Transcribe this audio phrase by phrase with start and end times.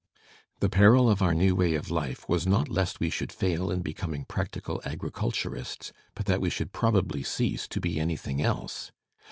[0.61, 3.81] The peril of our new way of life was not lest we should fail in
[3.83, 6.71] becoming practical agriculturists but that we should.
[6.73, 8.91] probably cease to be anything else.